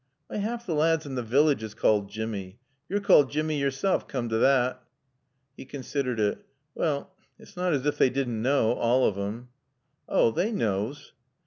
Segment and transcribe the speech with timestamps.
[0.25, 2.57] "Why 'alf t' lads in t' village is called Jimmy.
[2.89, 4.83] Yo're called Jimmy yourself, coom t' thot."
[5.55, 6.43] He considered it.
[6.73, 9.49] "Well it's nat as ef they didn' knaw all of 'em."
[10.09, 11.13] "Oh they knaws!"